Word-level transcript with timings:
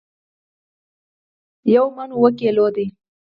یو 1.75 1.85
من 1.95 2.09
اوو 2.15 2.29
کیلو 2.39 2.65
دي 2.75 2.85